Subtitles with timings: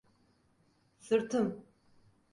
[0.99, 1.65] Sırtım…